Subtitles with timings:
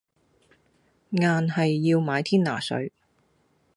[1.11, 2.91] 硬係要買天拿水